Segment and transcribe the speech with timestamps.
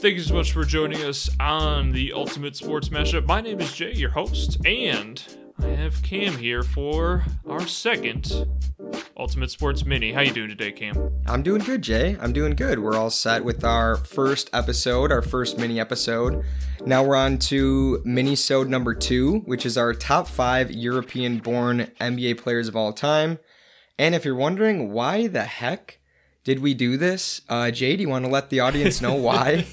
[0.00, 3.26] Thank you so much for joining us on the Ultimate Sports Mashup.
[3.26, 5.22] My name is Jay, your host, and
[5.62, 8.46] I have Cam here for our second
[9.18, 10.10] Ultimate Sports Mini.
[10.10, 11.12] How you doing today, Cam?
[11.26, 12.16] I'm doing good, Jay.
[12.18, 12.78] I'm doing good.
[12.78, 16.46] We're all set with our first episode, our first mini episode.
[16.86, 22.68] Now we're on to mini-sode number two, which is our top five European-born NBA players
[22.68, 23.38] of all time.
[23.98, 25.99] And if you're wondering why the heck
[26.50, 29.64] did we do this, uh, Jay, do you want to let the audience know why?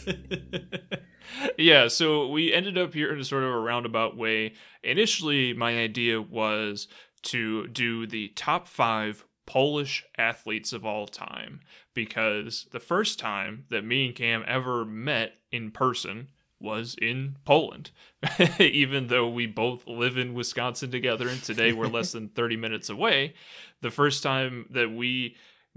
[1.58, 4.54] yeah, so we ended up here in a sort of a roundabout way.
[4.84, 6.88] Initially, my idea was
[7.24, 11.62] to do the top five Polish athletes of all time
[11.96, 16.28] because the first time that me and Cam ever met in person
[16.60, 17.90] was in Poland.
[18.60, 22.90] Even though we both live in Wisconsin together and today we're less than 30 minutes
[22.90, 23.34] away,
[23.82, 25.36] the first time that we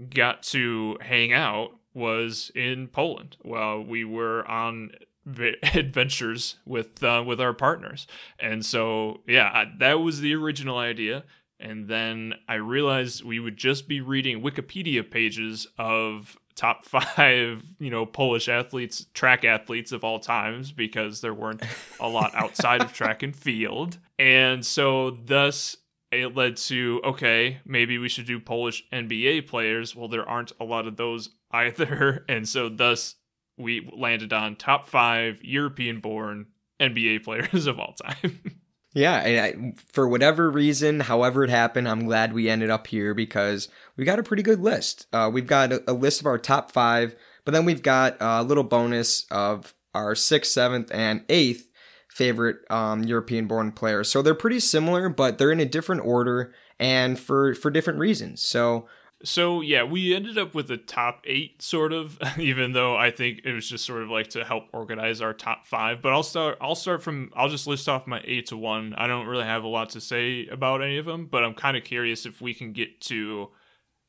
[0.09, 4.91] got to hang out was in Poland while we were on
[5.73, 8.07] adventures with uh, with our partners.
[8.39, 11.23] And so, yeah, that was the original idea.
[11.59, 17.91] And then I realized we would just be reading Wikipedia pages of top five, you
[17.91, 21.63] know, Polish athletes, track athletes of all times, because there weren't
[21.99, 23.99] a lot outside of track and field.
[24.17, 25.77] And so, thus,
[26.11, 29.95] it led to okay, maybe we should do Polish NBA players.
[29.95, 32.25] Well, there aren't a lot of those either.
[32.27, 33.15] And so, thus,
[33.57, 36.47] we landed on top five European born
[36.79, 38.39] NBA players of all time.
[38.93, 43.13] Yeah, and I, for whatever reason, however it happened, I'm glad we ended up here
[43.13, 45.07] because we got a pretty good list.
[45.13, 47.15] Uh, we've got a, a, list of our top five,
[47.45, 51.70] but then we've got a little bonus of our sixth, seventh, and eighth
[52.13, 54.11] favorite um, European-born players.
[54.11, 58.41] So they're pretty similar, but they're in a different order and for for different reasons.
[58.41, 58.87] So
[59.23, 62.17] so yeah, we ended up with a top eight, sort of.
[62.37, 65.67] Even though I think it was just sort of like to help organize our top
[65.67, 66.01] five.
[66.01, 66.57] But I'll start.
[66.61, 67.31] I'll start from.
[67.35, 68.93] I'll just list off my eight to one.
[68.97, 71.77] I don't really have a lot to say about any of them, but I'm kind
[71.77, 73.49] of curious if we can get to,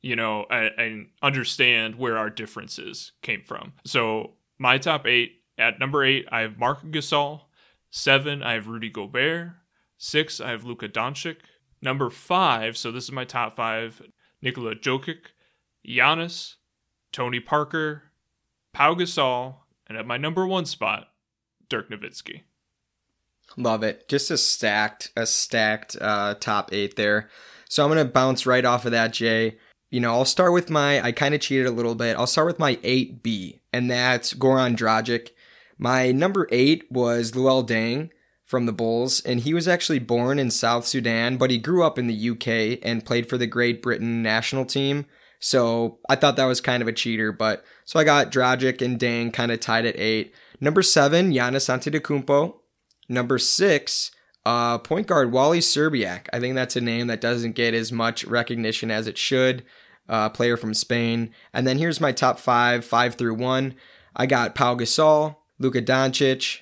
[0.01, 3.73] you know, and understand where our differences came from.
[3.85, 5.39] So my top eight.
[5.55, 7.41] At number eight, I have Marc Gasol.
[7.95, 9.51] Seven, I have Rudy Gobert.
[9.99, 11.37] Six, I have Luka Doncic.
[11.79, 14.01] Number five, so this is my top five.
[14.41, 15.27] Nikola Jokic,
[15.87, 16.55] Giannis,
[17.11, 18.05] Tony Parker,
[18.73, 21.09] Pau Gasol, and at my number one spot,
[21.69, 22.41] Dirk Nowitzki.
[23.57, 24.09] Love it.
[24.09, 27.29] Just a stacked, a stacked uh, top eight there.
[27.69, 29.59] So I'm gonna bounce right off of that, Jay.
[29.91, 30.99] You know, I'll start with my.
[30.99, 32.17] I kind of cheated a little bit.
[32.17, 35.29] I'll start with my eight B, and that's Goran Dragic.
[35.77, 38.09] My number eight was Luol Deng
[38.45, 41.97] from the Bulls, and he was actually born in South Sudan, but he grew up
[41.97, 45.05] in the UK and played for the Great Britain national team.
[45.39, 48.99] So I thought that was kind of a cheater, but so I got Dragic and
[48.99, 50.33] Deng kind of tied at eight.
[50.61, 52.55] Number seven, Giannis Antetokounmpo.
[53.09, 54.11] Number six,
[54.45, 56.27] uh, point guard Wally Szczerbiak.
[56.31, 59.65] I think that's a name that doesn't get as much recognition as it should.
[60.07, 61.31] Uh, player from Spain.
[61.53, 63.75] And then here's my top five, five through one.
[64.15, 66.59] I got Pau Gasol, Luka Doncic,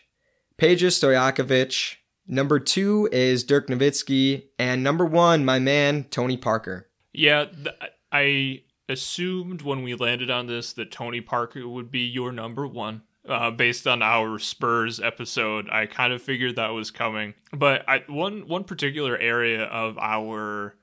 [0.58, 1.96] Peja Stojakovic.
[2.28, 4.44] Number two is Dirk Nowitzki.
[4.60, 6.88] And number one, my man, Tony Parker.
[7.12, 7.76] Yeah, th-
[8.12, 13.02] I assumed when we landed on this that Tony Parker would be your number one.
[13.28, 17.36] Uh, based on our Spurs episode, I kind of figured that was coming.
[17.54, 20.76] But I, one one particular area of our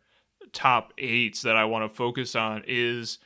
[0.53, 3.19] top eights that I want to focus on is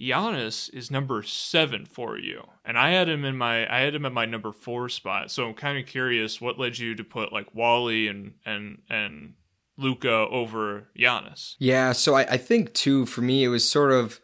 [0.00, 4.06] Giannis is number seven for you, and I had him in my I had him
[4.06, 5.30] at my number four spot.
[5.30, 9.34] So I'm kind of curious what led you to put like Wally and and and
[9.76, 11.56] Luka over Giannis.
[11.58, 14.20] Yeah, so I, I think too for me it was sort of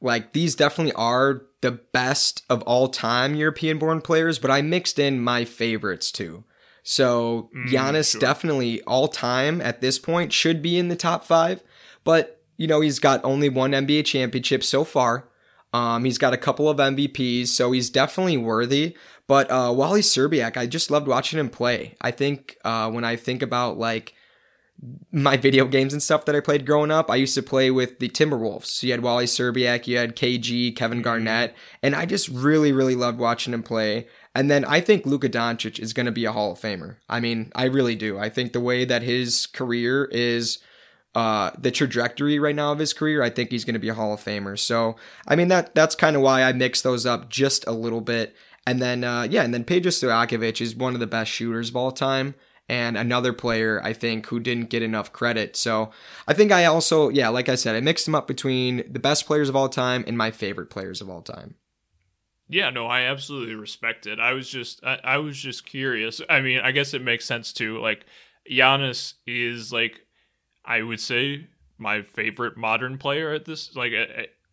[0.00, 4.98] like these definitely are the best of all time European born players, but I mixed
[4.98, 6.44] in my favorites too.
[6.82, 8.20] So mm, Giannis sure.
[8.20, 11.62] definitely all time at this point should be in the top five,
[12.04, 15.26] but you know, he's got only one NBA championship so far.
[15.72, 18.94] Um, he's got a couple of MVPs, so he's definitely worthy.
[19.26, 21.96] But uh, Wally Szczerbiak, I just loved watching him play.
[22.02, 24.12] I think uh, when I think about like
[25.10, 27.98] my video games and stuff that I played growing up, I used to play with
[27.98, 28.66] the Timberwolves.
[28.66, 31.00] So you had Wally Szczerbiak, you had KG, Kevin.
[31.00, 34.06] Garnett, and I just really, really loved watching him play.
[34.34, 36.96] And then I think Luka Doncic is going to be a Hall of Famer.
[37.08, 38.18] I mean, I really do.
[38.18, 40.58] I think the way that his career is
[41.14, 43.94] uh, the trajectory right now of his career, I think he's going to be a
[43.94, 44.58] Hall of Famer.
[44.58, 44.96] So,
[45.26, 48.34] I mean that that's kind of why I mix those up just a little bit.
[48.66, 51.76] And then, uh, yeah, and then Peja Stojakovic is one of the best shooters of
[51.76, 52.34] all time,
[52.68, 55.56] and another player I think who didn't get enough credit.
[55.56, 55.90] So,
[56.28, 59.26] I think I also, yeah, like I said, I mixed them up between the best
[59.26, 61.56] players of all time and my favorite players of all time.
[62.50, 64.18] Yeah, no, I absolutely respect it.
[64.18, 66.20] I was just I, I was just curious.
[66.28, 67.78] I mean, I guess it makes sense too.
[67.78, 68.04] Like
[68.50, 70.04] Giannis is like
[70.64, 71.46] I would say
[71.78, 73.92] my favorite modern player at this like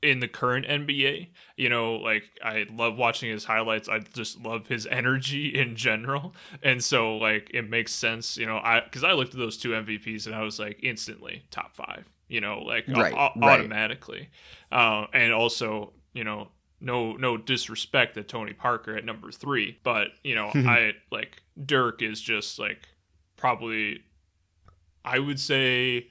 [0.01, 1.30] in the current NBA.
[1.56, 3.89] You know, like I love watching his highlights.
[3.89, 6.36] I just love his energy in general.
[6.63, 9.69] And so like it makes sense, you know, I cuz I looked at those two
[9.69, 13.59] MVPs and I was like instantly top 5, you know, like right, a- right.
[13.59, 14.30] automatically.
[14.71, 16.50] Uh, and also, you know,
[16.80, 22.01] no no disrespect to Tony Parker at number 3, but you know, I like Dirk
[22.01, 22.88] is just like
[23.36, 24.04] probably
[25.07, 26.07] I would say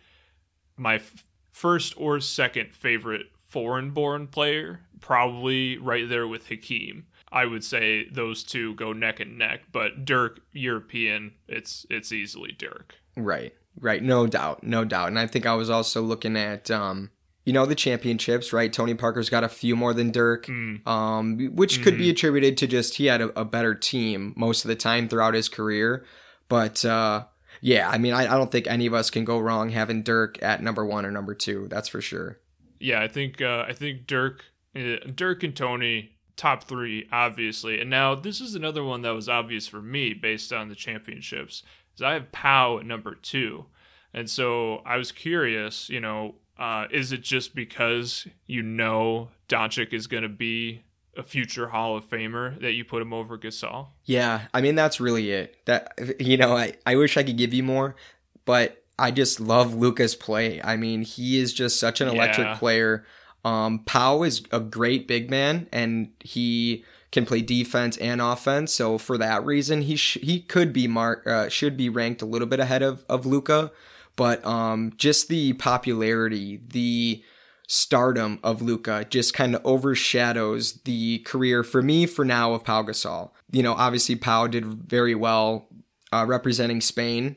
[0.76, 7.06] my f- first or second favorite foreign born player, probably right there with Hakeem.
[7.30, 12.52] I would say those two go neck and neck, but Dirk European, it's it's easily
[12.52, 12.94] Dirk.
[13.16, 13.52] Right.
[13.78, 15.08] Right, no doubt, no doubt.
[15.08, 17.10] And I think I was also looking at um
[17.44, 18.72] you know the championships, right?
[18.72, 20.84] Tony Parker's got a few more than Dirk, mm.
[20.86, 21.82] um, which mm-hmm.
[21.84, 22.12] could be mm-hmm.
[22.12, 25.48] attributed to just he had a, a, better team most of the time throughout his
[25.48, 26.04] career.
[26.48, 27.26] But uh,
[27.60, 30.42] yeah, I mean, I, I, don't think any of us can go wrong having Dirk
[30.42, 31.68] at number one or number two.
[31.68, 32.38] That's for sure
[32.80, 34.44] yeah, I think uh, I think Dirk,
[34.74, 39.28] uh, Dirk and Tony top three obviously, and now this is another one that was
[39.28, 41.62] obvious for me based on the championships.
[41.94, 43.66] Is I have Pau at number two,
[44.12, 49.92] and so I was curious, you know, uh, is it just because you know Doncic
[49.92, 50.82] is going to be
[51.16, 53.88] a future Hall of Famer that you put him over Gasol?
[54.04, 55.56] Yeah, I mean that's really it.
[55.66, 57.96] That you know, I I wish I could give you more,
[58.44, 60.60] but I just love Luka's play.
[60.62, 62.56] I mean, he is just such an electric yeah.
[62.56, 63.06] player.
[63.44, 68.72] Um, Pau is a great big man, and he can play defense and offense.
[68.72, 72.26] So for that reason, he sh- he could be mark uh, should be ranked a
[72.26, 73.70] little bit ahead of of Luka,
[74.16, 77.22] But um, just the popularity, the
[77.66, 82.82] stardom of Luka just kind of overshadows the career for me for now of Pau
[82.82, 83.30] Gasol.
[83.50, 85.68] You know, obviously Pau did very well
[86.12, 87.36] uh, representing Spain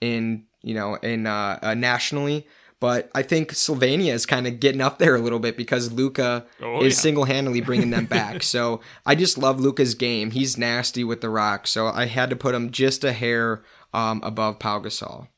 [0.00, 2.46] in you know, in uh, uh, nationally.
[2.80, 6.46] But I think Slovenia is kind of getting up there a little bit because Luka
[6.62, 7.00] oh, is yeah.
[7.00, 8.42] single handedly bringing them back.
[8.44, 10.30] so I just love Luka's game.
[10.30, 11.66] He's nasty with the rock.
[11.66, 15.28] So I had to put him just a hair um, above Pau Gasol.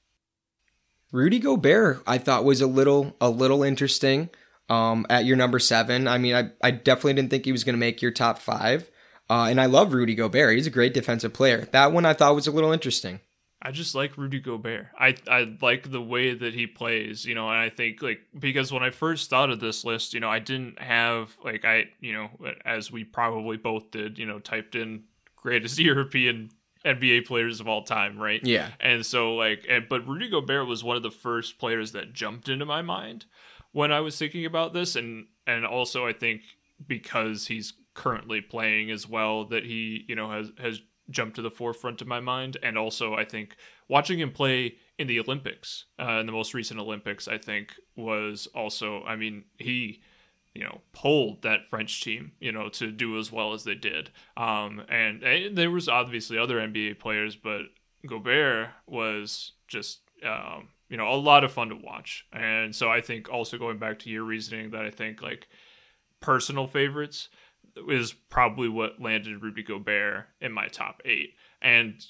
[1.12, 4.30] Rudy Gobert, I thought was a little a little interesting
[4.68, 6.06] um, at your number seven.
[6.06, 8.90] I mean, I, I definitely didn't think he was going to make your top five.
[9.28, 10.56] Uh, and I love Rudy Gobert.
[10.56, 11.68] He's a great defensive player.
[11.72, 13.20] That one I thought was a little interesting.
[13.62, 14.86] I just like Rudy Gobert.
[14.98, 18.72] I I like the way that he plays, you know, and I think like because
[18.72, 22.14] when I first thought of this list, you know, I didn't have like I, you
[22.14, 22.30] know,
[22.64, 25.04] as we probably both did, you know, typed in
[25.36, 26.50] greatest European
[26.84, 28.40] NBA players of all time, right?
[28.42, 28.70] Yeah.
[28.80, 32.48] And so like and, but Rudy Gobert was one of the first players that jumped
[32.48, 33.26] into my mind
[33.72, 36.42] when I was thinking about this and and also I think
[36.86, 40.80] because he's currently playing as well that he, you know, has has
[41.10, 42.56] jumped to the forefront of my mind.
[42.62, 43.56] And also, I think
[43.88, 48.46] watching him play in the Olympics, uh, in the most recent Olympics, I think was
[48.54, 50.02] also, I mean, he,
[50.54, 54.10] you know, pulled that French team, you know, to do as well as they did.
[54.36, 57.62] Um, and, and there was obviously other NBA players, but
[58.06, 62.26] Gobert was just, um, you know, a lot of fun to watch.
[62.32, 65.46] And so I think also going back to your reasoning that I think like
[66.20, 67.28] personal favorites,
[67.88, 71.34] is probably what landed Rudy Gobert in my top eight.
[71.62, 72.04] And,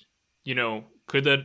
[0.44, 1.40] you know, could that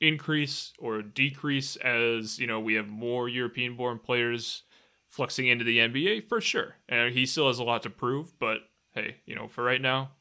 [0.00, 4.62] increase or decrease as, you know, we have more European born players
[5.10, 6.28] fluxing into the NBA?
[6.28, 6.76] For sure.
[6.88, 8.60] And he still has a lot to prove, but
[8.94, 10.12] hey, you know, for right now,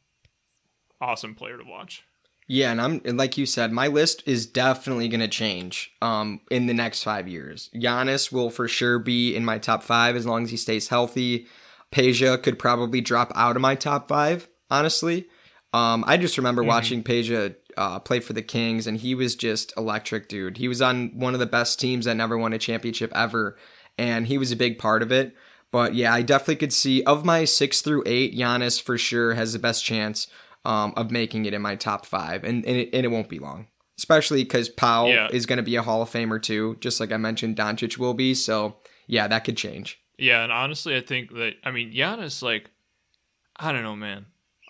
[1.00, 2.03] awesome player to watch.
[2.51, 6.41] Yeah, and I'm and like you said, my list is definitely going to change um
[6.50, 7.69] in the next 5 years.
[7.75, 11.48] Giannis will for sure be in my top 5 as long as he stays healthy.
[11.91, 15.27] Peja could probably drop out of my top five, honestly.
[15.74, 16.69] Um, I just remember mm-hmm.
[16.69, 20.58] watching Peja uh, play for the Kings, and he was just electric, dude.
[20.58, 23.58] He was on one of the best teams that never won a championship ever,
[24.00, 25.36] and he was a big part of it.
[25.72, 29.53] But yeah, I definitely could see of my six through eight, Giannis for sure has
[29.53, 30.25] the best chance
[30.65, 33.39] um, of making it in my top five, and and it, and it won't be
[33.39, 33.68] long.
[33.98, 35.27] Especially because Powell yeah.
[35.29, 38.13] is going to be a Hall of Famer too, just like I mentioned, Doncic will
[38.13, 38.34] be.
[38.34, 38.77] So
[39.08, 40.00] yeah, that could change.
[40.18, 42.72] Yeah, and honestly, I think that I mean Giannis, like,
[43.58, 44.25] I don't know, man.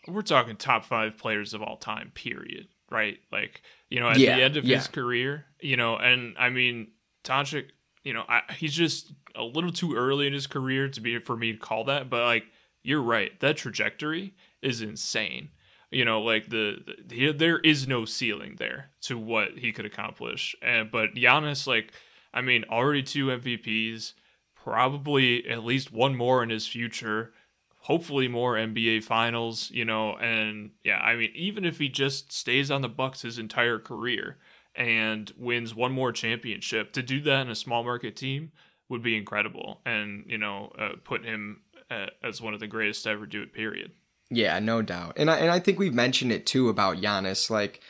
[0.07, 2.67] We're talking top five players of all time, period.
[2.91, 3.19] Right?
[3.31, 4.77] Like, you know, at yeah, the end of yeah.
[4.77, 6.88] his career, you know, and I mean,
[7.24, 7.65] Doncic,
[8.03, 11.38] you know, I, he's just a little too early in his career to be for
[11.38, 12.45] me to call that, but like,
[12.83, 13.38] you're right.
[13.39, 15.50] That trajectory is insane.
[15.91, 20.55] You know, like the, the there is no ceiling there to what he could accomplish.
[20.62, 21.91] And but Giannis, like,
[22.33, 24.13] I mean, already two MVPs
[24.55, 27.33] probably at least one more in his future.
[27.81, 32.69] hopefully more NBA finals, you know, and yeah, I mean even if he just stays
[32.69, 34.38] on the Bucks his entire career
[34.75, 38.51] and wins one more championship, to do that in a small market team
[38.89, 43.03] would be incredible and, you know, uh, put him uh, as one of the greatest
[43.03, 43.91] to ever do it period.
[44.29, 45.13] Yeah, no doubt.
[45.17, 47.81] And I and I think we've mentioned it too about Giannis like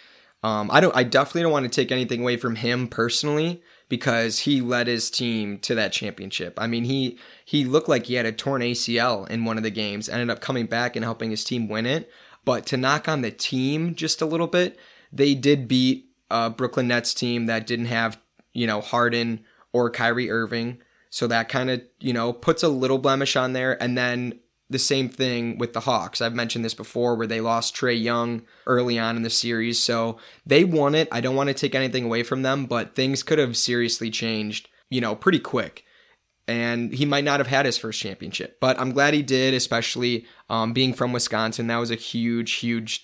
[0.41, 0.95] um, I don't.
[0.95, 5.09] I definitely don't want to take anything away from him personally because he led his
[5.09, 6.53] team to that championship.
[6.57, 9.69] I mean, he he looked like he had a torn ACL in one of the
[9.69, 12.09] games, ended up coming back and helping his team win it.
[12.45, 14.79] But to knock on the team just a little bit,
[15.11, 18.17] they did beat a Brooklyn Nets team that didn't have
[18.53, 20.77] you know Harden or Kyrie Irving.
[21.09, 23.81] So that kind of, you know, puts a little blemish on there.
[23.81, 24.39] And then
[24.69, 26.21] the same thing with the Hawks.
[26.21, 29.81] I've mentioned this before where they lost Trae Young early on in the series.
[29.81, 31.07] So they won it.
[31.11, 34.69] I don't want to take anything away from them, but things could have seriously changed,
[34.89, 35.85] you know, pretty quick.
[36.47, 40.25] And he might not have had his first championship, but I'm glad he did, especially
[40.49, 41.67] um, being from Wisconsin.
[41.67, 43.03] That was a huge, huge,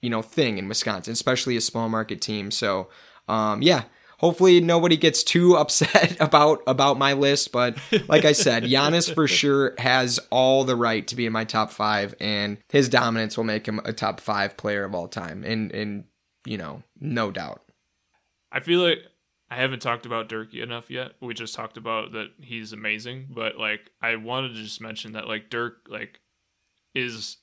[0.00, 2.50] you know, thing in Wisconsin, especially a small market team.
[2.50, 2.88] So,
[3.28, 3.84] um, yeah,
[4.22, 7.52] hopefully nobody gets too upset about about my list.
[7.52, 7.76] But
[8.08, 11.70] like I said, Giannis for sure has all the right to be in my top
[11.70, 15.44] five, and his dominance will make him a top five player of all time.
[15.44, 16.04] And and
[16.46, 17.62] you know, no doubt.
[18.50, 18.98] I feel like
[19.50, 21.12] I haven't talked about Dirk enough yet.
[21.20, 25.28] We just talked about that he's amazing, but like I wanted to just mention that
[25.28, 26.20] like Dirk like
[26.94, 27.38] is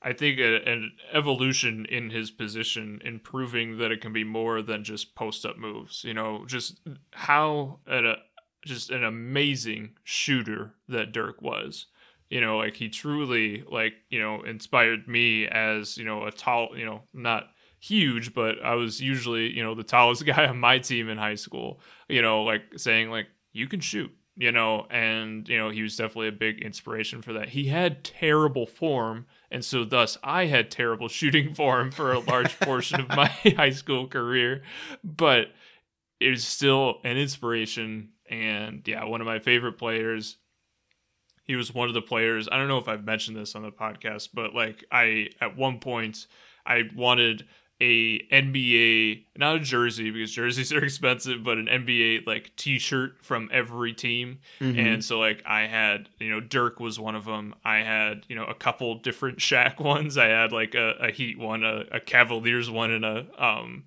[0.00, 4.62] I think a, an evolution in his position in proving that it can be more
[4.62, 6.04] than just post up moves.
[6.04, 6.80] You know, just
[7.12, 8.16] how a uh,
[8.64, 11.86] just an amazing shooter that Dirk was.
[12.30, 16.76] You know, like he truly like, you know, inspired me as, you know, a tall,
[16.76, 17.44] you know, not
[17.80, 21.36] huge, but I was usually, you know, the tallest guy on my team in high
[21.36, 25.82] school, you know, like saying like you can shoot, you know, and you know, he
[25.82, 27.48] was definitely a big inspiration for that.
[27.48, 32.58] He had terrible form and so thus I had terrible shooting form for a large
[32.60, 33.26] portion of my
[33.56, 34.62] high school career,
[35.02, 35.48] but
[36.20, 40.36] it was still an inspiration and yeah, one of my favorite players.
[41.44, 42.48] He was one of the players.
[42.50, 45.78] I don't know if I've mentioned this on the podcast, but like I at one
[45.80, 46.26] point
[46.66, 47.46] I wanted
[47.80, 53.48] a NBA, not a jersey because jerseys are expensive, but an NBA like T-shirt from
[53.52, 54.40] every team.
[54.60, 54.78] Mm-hmm.
[54.78, 57.54] And so like I had, you know, Dirk was one of them.
[57.64, 60.18] I had, you know, a couple different Shaq ones.
[60.18, 63.84] I had like a, a Heat one, a, a Cavaliers one, and a um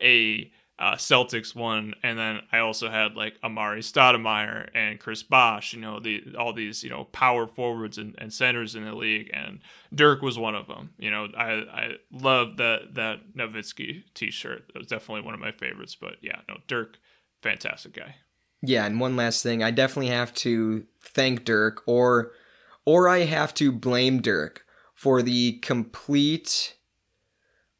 [0.00, 5.72] a uh, Celtics one, and then I also had like Amar'e Stoudemire and Chris Bosh,
[5.72, 9.30] you know, the all these you know power forwards and, and centers in the league,
[9.32, 9.60] and
[9.94, 10.90] Dirk was one of them.
[10.98, 14.72] You know, I I love that that Nowitzki T-shirt.
[14.72, 15.94] That was definitely one of my favorites.
[15.94, 16.98] But yeah, no, Dirk,
[17.40, 18.16] fantastic guy.
[18.60, 22.32] Yeah, and one last thing, I definitely have to thank Dirk, or
[22.84, 26.74] or I have to blame Dirk for the complete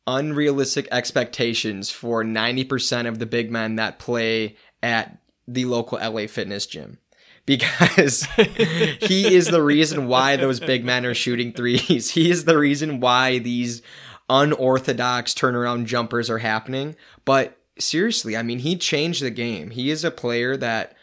[0.06, 6.66] unrealistic expectations for 90% of the big men that play at the local LA fitness
[6.66, 6.98] gym
[7.46, 8.24] because
[9.00, 12.10] he is the reason why those big men are shooting threes.
[12.14, 13.82] He is the reason why these
[14.28, 16.96] unorthodox turnaround jumpers are happening.
[17.24, 19.70] But seriously, I mean, he changed the game.
[19.70, 20.96] He is a player that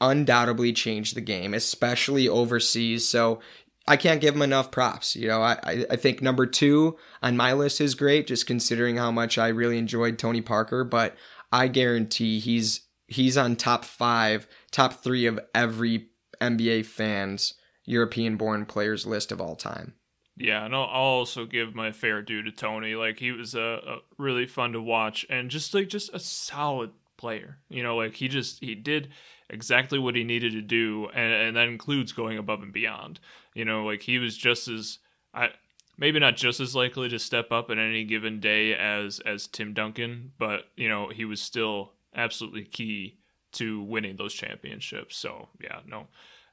[0.00, 3.08] undoubtedly changed the game, especially overseas.
[3.08, 3.40] So
[3.88, 5.14] I can't give him enough props.
[5.14, 9.10] You know, I, I think number two on my list is great, just considering how
[9.10, 10.82] much I really enjoyed Tony Parker.
[10.82, 11.14] But
[11.52, 16.08] I guarantee he's he's on top five, top three of every
[16.40, 19.94] NBA fans European born players list of all time.
[20.36, 22.94] Yeah, and I'll also give my fair due to Tony.
[22.94, 26.90] Like he was a, a really fun to watch and just like just a solid
[27.16, 27.58] player.
[27.68, 29.08] You know, like he just he did
[29.50, 33.20] exactly what he needed to do, and, and that includes going above and beyond.
[33.54, 34.98] You know, like he was just as
[35.34, 35.50] I
[35.98, 39.74] maybe not just as likely to step up at any given day as as Tim
[39.74, 43.18] Duncan, but you know he was still absolutely key
[43.52, 45.16] to winning those championships.
[45.16, 46.08] So yeah, no,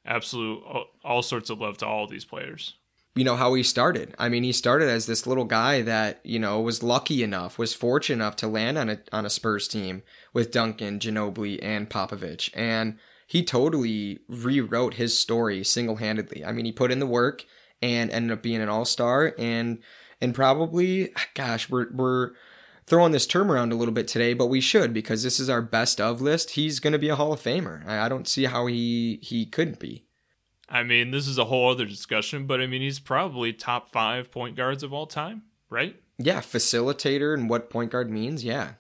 [0.05, 2.75] absolute all, all sorts of love to all these players
[3.15, 4.15] you know how he started.
[4.17, 7.73] I mean, he started as this little guy that you know was lucky enough, was
[7.73, 10.03] fortunate enough to land on a on a Spurs team
[10.33, 16.43] with Duncan, Ginobili, and Popovich, and he totally rewrote his story single handedly.
[16.43, 17.45] I mean, he put in the work
[17.81, 19.79] and ended up being an all star, and
[20.19, 22.31] and probably, gosh, we're we're
[22.85, 25.61] throwing this term around a little bit today, but we should because this is our
[25.61, 26.51] best of list.
[26.51, 27.85] He's going to be a Hall of Famer.
[27.87, 30.05] I, I don't see how he he couldn't be.
[30.73, 34.31] I mean, this is a whole other discussion, but I mean, he's probably top five
[34.31, 35.95] point guards of all time, right?
[36.17, 38.43] Yeah, facilitator and what point guard means.
[38.43, 38.71] Yeah.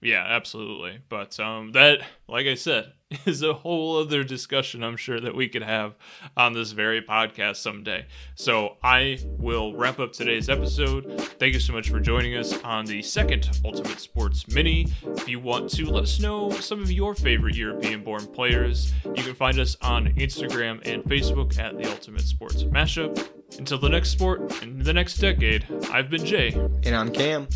[0.00, 1.00] Yeah, absolutely.
[1.08, 2.92] But um, that, like I said,
[3.26, 5.94] is a whole other discussion I'm sure that we could have
[6.36, 8.06] on this very podcast someday.
[8.34, 11.20] So I will wrap up today's episode.
[11.38, 14.86] Thank you so much for joining us on the second Ultimate Sports Mini.
[15.02, 19.24] If you want to let us know some of your favorite European born players, you
[19.24, 23.28] can find us on Instagram and Facebook at the Ultimate Sports Mashup.
[23.58, 26.52] Until the next sport in the next decade, I've been Jay.
[26.84, 27.48] And I'm Cam.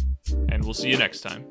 [0.49, 1.44] And we'll see you next time.